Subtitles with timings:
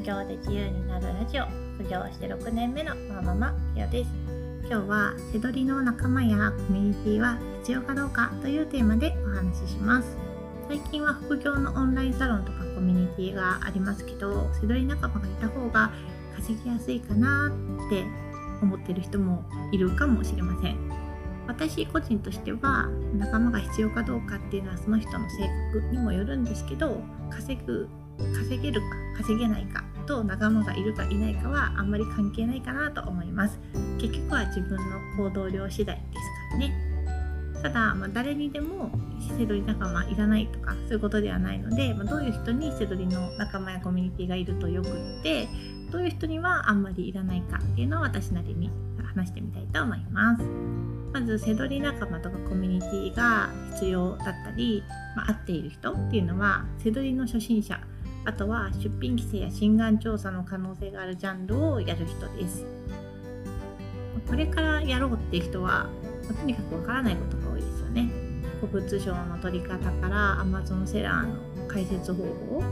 [0.00, 1.44] 副業で自由になるラジオ。
[1.74, 4.10] 副業して6年目のマママひよです。
[4.66, 10.16] 今日は背取りの仲間やコミュニティは必要かどうかというテーマでお話しします。
[10.68, 15.92] 最近は副業のオンラインサロンとかコミュニティがありますけど背取り仲間がいた方が
[16.34, 17.52] 稼ぎやすいかな
[17.86, 18.06] って
[18.62, 20.78] 思ってる人もいるかもしれません。
[21.46, 27.86] 私個人としては仲間が必要かどうかっていうのはその人の性格にもよるんですけど稼ぐ
[28.34, 28.86] 稼げるか
[29.18, 33.60] 稼げないかと仲間がいるかいないかはあんまり関係ないかなと思います。
[34.00, 34.84] 結局は自分の
[35.16, 36.18] 行動量次第です
[36.50, 36.90] からね。
[37.62, 38.90] ただ、まあ、誰にでも
[39.38, 45.46] セドリ仲間いらないとかそういうことではないので、まあ、どういう人にセドリの仲間やコミュニティがいるとよくって
[45.92, 48.70] どういう人にはあんまりいらないかっていうのを私なりに
[49.14, 50.44] 話してみたいと思います。
[51.12, 54.82] まずセドリ仲間とかコミュニティが必要だったり、
[55.14, 57.78] まあ、合っている人っていうのはセドリの初心者
[58.24, 62.66] あとは出品規制や心眼調査の可能性があるジャンルをやる人です。
[64.28, 65.88] これからやろうっていう人は
[66.26, 68.08] とにかくわからないことが多いですよね。
[68.60, 72.62] 古物商の取り方から Amazon セラーの解説方法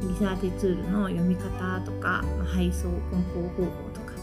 [0.00, 4.14] リサーチツールの読み方とか配送梱包方法とか。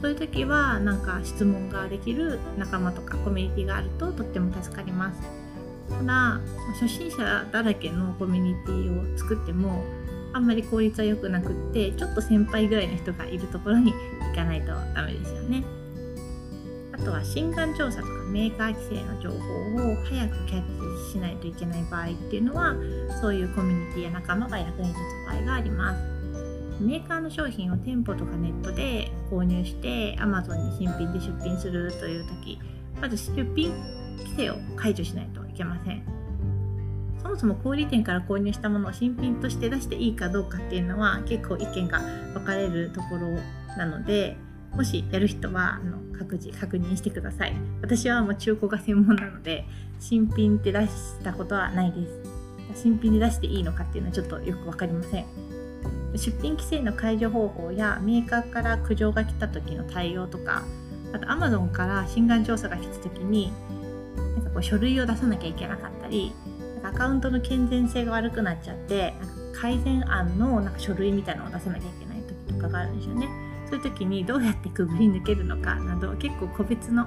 [0.00, 5.20] そういう時はなんか質問ができる仲間とかコミュニティがあるととっても助かります。
[5.90, 6.40] ただ
[6.72, 9.84] 初心者だらけのコミュニティを作っても
[10.32, 15.64] あんまり効率は良くなくってちょっと先輩ぐらいの人がいるところに行かないとダメですよね。
[16.92, 22.74] あとは心眼調査とかメーカー規制の情報を早くキャッチしないといけない場合っていうのは
[23.20, 26.20] そういうコミュニティや仲間が役に立つ場合があります。
[26.80, 32.58] メーカーの商品を店舗とかネットで購入して Amazon に新品で出品するという時
[33.00, 33.70] まず出品
[34.18, 36.19] 規制を解除しないといけません。
[37.22, 42.00] そもそも小売店から購入したものを新品として出していいかどうかっていうのは結構意見が
[42.34, 43.38] 分かれるところ
[43.76, 44.36] なので
[44.72, 47.56] もしやる人はあの各自確認してください。
[47.82, 49.64] 私はもう中古が専門なので
[49.98, 52.20] 新品って出したことはないです。
[52.82, 55.24] 新品で出していいのかっていうのはちょっとよく分かりません。
[56.14, 60.64] 出品規制の解除方法やメーカーから苦情が来た時の対応とか
[61.12, 63.52] あと Amazon から心眼調査が来た時に
[64.16, 66.32] なんかこう書類を出さなきゃいけなかったり
[66.82, 73.28] アカウントの健全性が悪くなっちゃってなんか改善案のなんか書類みたいなのを出さなきゃいけない時とかがあるんですよね。
[73.66, 77.06] そういう時にどうやってくぐり抜けるのかなど結構個別の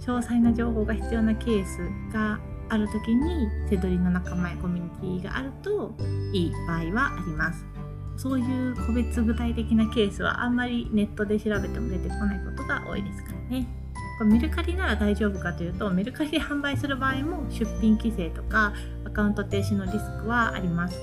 [0.00, 1.78] 詳細な情報が必要なケース
[2.12, 2.38] が
[2.68, 5.94] ある時に背取りの仲間やコミュニティがあると
[6.32, 7.64] いい場合はあります。
[8.16, 13.66] そういう個別具体的なケースはあんまりネットで調べても出てこないことが多いですからね。
[14.24, 18.72] メルカリなら大丈夫かというとメルカリで販売する場合も出品規制とか
[19.04, 20.98] アカウント停止のリスクはあります。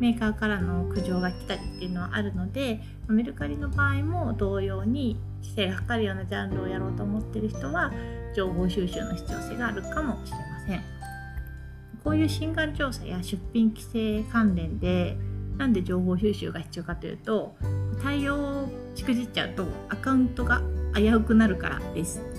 [0.00, 7.92] メーカーからの苦情が来たりっていうのはあるのでメルカリの場合も同様に規制がかかるようなジャンルをやろうと思ってる人は
[8.34, 10.82] 情報収集の必要性があるかもしれません。
[12.02, 15.16] こういう心眼調査や出品規制関連で
[15.56, 17.54] なんで情報収集が必要かというと
[18.02, 20.60] 対応をしくじっちゃうとアカウントが
[20.94, 22.33] 危うくなるからです。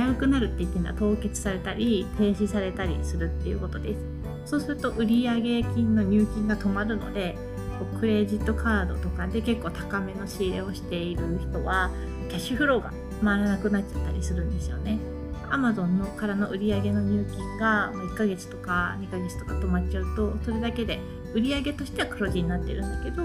[0.00, 4.00] 危うくなるって言ってるのは凍結されたり停止されたりするっていうことです
[4.44, 7.36] そうすると売上金の入金が止まるので
[7.98, 11.90] クレジットカードとかで結構高めの仕入れをしている人は
[12.28, 14.98] キャッシュフローが回らなくなっちゃったりするんですよね。
[15.50, 21.00] Amazon のからの売上の入金が1ヶ月とか2ヶ月とか止まっちゃうとそれだけで
[21.34, 23.22] 売上としては黒字になってるんだけど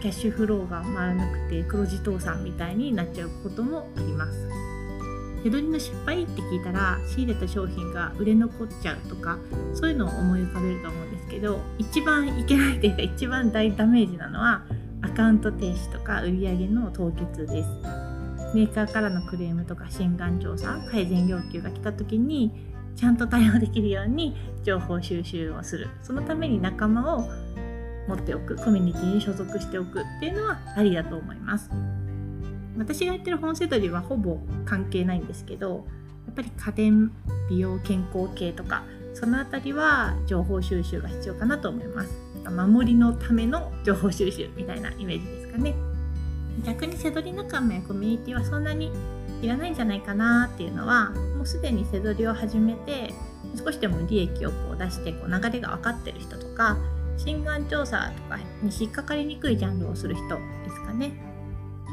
[0.00, 4.48] キャッシュフローが回らなくて黒字倒産みたいになっちゃうこともあります。
[5.42, 9.38] 手取りの失敗って聞いたら仕入れた商品が売れ残っちゃうとか
[9.74, 14.62] そういうのを思い浮かべると思うんですけど一番いけないというか一番大ダメージなのは
[15.02, 17.68] アカウント停止とか売上の凍結です。
[18.54, 22.50] メーカーからのクレームとか心眼調査改善要求が来た時に
[22.96, 25.88] ちゃんと対応できるように情報収集をする。
[26.02, 27.28] そのために仲間を
[28.08, 31.70] 持っておくコミュニティに所属しておくっていうのはありだと思います。
[32.80, 35.86] 私がやってる本セドリはほぼ関係ないんですけど
[36.26, 37.12] やっぱり家電
[37.50, 38.84] 美容健康系とか
[39.14, 42.10] その辺りは情報収集が必要かなと思います。
[42.48, 45.74] 守りのための情報収集みたいなイメージですかね。
[46.64, 48.90] 逆にセドリ仲間やコミュニティはそんなに
[49.42, 53.12] いらないんじゃないかなっていうのはもうすでにセドリを始めて
[53.62, 56.76] 少しでも利益をこう出してこう流れが分かってる人とか
[57.16, 61.29] 心眼調査とかに引っかかりにくいジャンルをする人ですかね。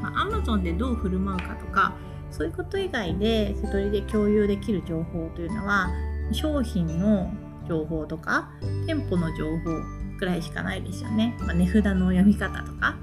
[0.01, 1.94] まあ、Amazon でどう振る舞うかとか
[2.31, 5.89] そういうこと以外で瀬戸りで共有できる情報というのは
[6.31, 7.31] 商品の
[7.67, 8.49] 情報とか
[8.85, 9.81] 店舗の情報
[10.19, 12.95] くらいしかないですよね、まあ、値札の読み方とか。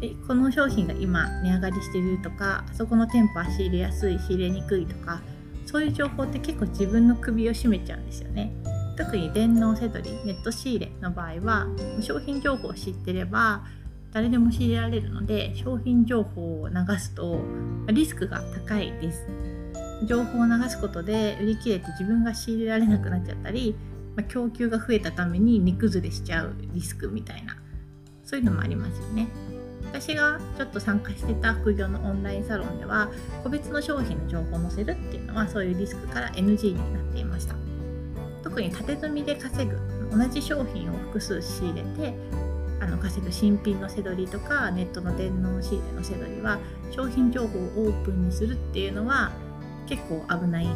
[0.00, 5.20] えこの商品が今値上がりしてるとかあそこの店舗は仕入れやすい仕入れにくいとか
[5.66, 8.52] そういう情報って結構自分の首を絞めちゃうんですよね。
[8.96, 11.66] 特に電脳せどりネット仕入れの場合は
[12.00, 13.64] 商品情報を知ってれば
[14.12, 17.40] 誰でも仕入れられるので商品情報を流すと
[17.88, 19.26] リスクが高いです。
[20.06, 23.76] 情報を流すことで売り切れて自分が仕入れられなくなっちゃったり、
[24.16, 27.56] ま供給が増えたために値崩れしちゃうリスクみたいな
[28.24, 29.28] そういうのもありますよね。
[29.84, 33.10] 私がちょっと参加してた副業のオンラインサロンでは
[33.42, 37.54] 個別の商品の情報を載せるっていうのはそういうリスクから NG になっていました。
[38.42, 39.78] 特に縦積みで稼ぐ
[40.10, 42.14] 同じ商品を複数仕入れて
[42.80, 46.58] あの稼ぐ新品のせどりとかネットの電脳仕入れのせどりは
[46.90, 49.32] 商品情報をオープンにするっていうのは
[49.86, 50.66] 結構危ない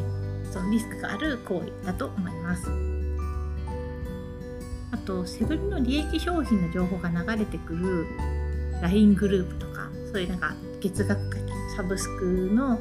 [0.50, 2.70] そのリスクがある行為だと思います。
[4.92, 8.06] あとせどりの利益商品の情報が流れてくる
[8.82, 12.78] LINE グループとかそういうなんか月額課金サブスクの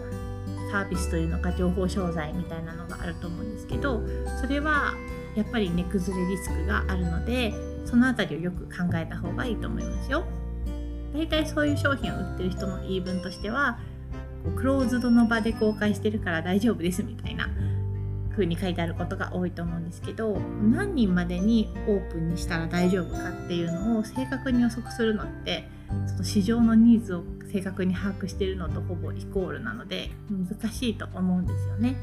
[0.72, 4.02] サービスというのか情報商材みたいなのがあると思うんですけど
[4.42, 4.94] それは
[5.36, 7.54] やっぱり値崩れリスクがあるので
[7.86, 10.24] その辺りをよく考えた方がいいと思いますよ。
[11.14, 13.80] 大体そういう商品を売ってる人の言い分としては
[14.56, 17.50] クローズドの場で公開してるから大丈夫ですみたいな
[18.32, 25.68] 風に書いてあることが多いと思うんですけど何人までにオープンにしたら大丈夫かっていうのを正確に予測するのって
[26.08, 31.98] その市場のニーズを正確に把握してるのとほぼイコールなので難しいと思うんですよね。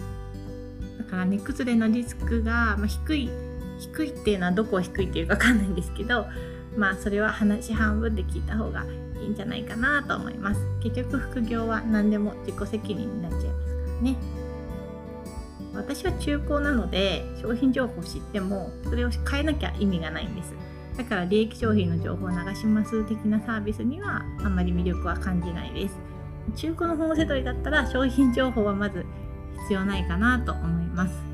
[0.99, 3.31] だから値崩れのリスクが、低い
[3.79, 6.27] 低いっていうのはどこを低いっていうか分かんないんですけど
[6.77, 8.85] まあそれは話半分で聞いた方が
[9.21, 10.61] いいんじゃないかなと思います。
[10.81, 14.17] 結局副業は何でも自己責任になっちゃいますからね。
[15.75, 20.55] 私は中古なので商品情報を知ってもそれを変えなきゃ意味がないんです。
[20.97, 25.97] だから利益商品の情報を流します的なサービスにはあんまり魅力は感じないです。
[26.57, 29.05] 中古の本セ取りだったら商品情報はまず
[29.63, 31.28] 必要ないかなと思います。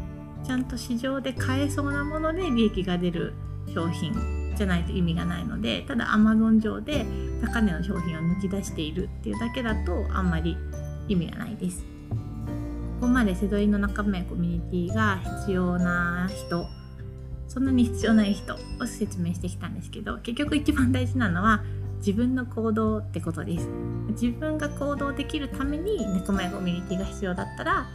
[0.44, 3.34] ちゃんと市場で買えそうなもので利益が出る
[3.74, 7.04] 商品じゃないと意味がないのでただ Amazon 上で
[7.42, 10.56] 高値の商品を抜き出しているっていうだけだとあんまり
[11.08, 11.84] 意味がないです。
[13.00, 16.64] ここまでセドリの仲間やコミュニティが必要な人
[17.48, 21.62] そんなに必要ない人を説明してきたんですけど結局一番大事なのは
[21.98, 23.68] 自分の行動ってことです。
[24.10, 27.86] 自分が行動できるために仲間やコミュニティが必要だったら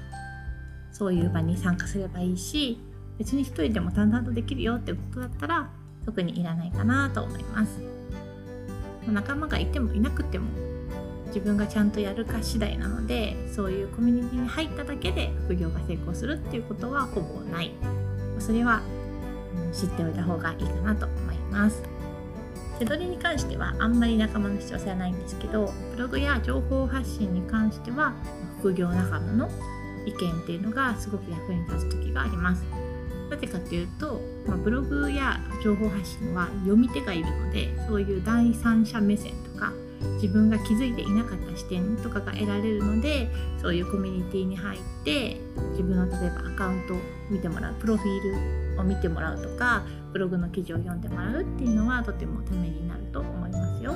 [0.92, 2.80] そういう場に参加すればいいし
[3.18, 5.70] 別に一人でも淡々とできるよってことだったら
[6.06, 7.82] 特にいらないかなと思います。
[9.08, 10.46] 仲間がいてもいなくても
[11.28, 17.72] 自分がちゃんとやるか次第なのでそういうコミュニティに入っただけで副業が成功するっていうことはほぼない。
[18.40, 18.82] それは
[19.74, 21.84] 知っておいた方がいいかなと思います。
[22.80, 28.14] 手取りに関してはあんまり仲間の必要性はないんですけどブログや情報発信に関しては
[28.60, 29.50] 副業仲間の
[30.06, 32.64] 意見っていうのがすごく役に立つ時があります
[33.30, 39.72] なぜかというと、まあ、ブログや情報発信は読み手がいるのでそういう第三者目線とか
[40.16, 43.30] 自分が気づいていなかった視点とかが得られるので
[43.62, 45.38] そういうコミュニティに入って
[45.72, 46.98] 自分の例えばアカウントを
[47.30, 53.94] 見てもらうプロフィールを見てもらうとかブログの記事を読んでもらうっていうのはとてもためになると思いますよ。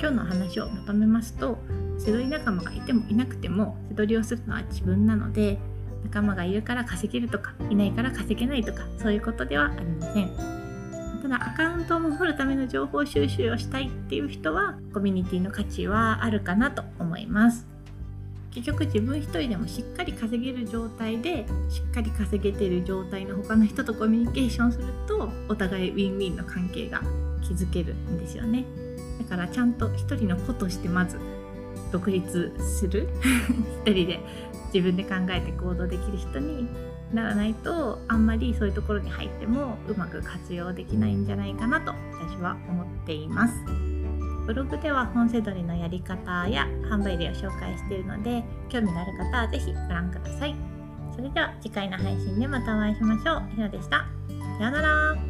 [0.00, 1.58] 今日の話をまとめますと
[1.98, 5.58] 背取り仲間がいてもいなくても背取りをするのは自分なので
[6.04, 10.58] 仲間がいるから稼げるとかいないから稼げないとかそういうことではありません。
[11.22, 17.66] ただアカウントを守るための情報収集をしたいっていう人はコミュニティの価値はあるかなと思います。
[18.50, 27.02] 結局自分一人でもしっかり稼げる状態でしっかり稼げてる状態の他の人とコミュニケーションするとお互いウィンウィンの関係が
[27.42, 28.64] 築けるんですよね。
[29.18, 31.18] だからちゃんと一人の子としてまず
[31.92, 33.08] 独立する？
[33.86, 34.20] 一人で
[34.72, 36.68] 自分で考えて行動できる人に
[37.12, 43.54] ならないとあんまりそういうところに入ってもうまく活用できないんじゃないかなと私は思っています。
[44.46, 50.54] ブログでは本セドリのやり方や販売例を紹介しているので興味のある方は是非ご覧ください。
[51.14, 53.42] それでは次回の配信でまたお会いしましょう。
[53.54, 54.06] ひろでした。
[54.58, 55.27] さようなら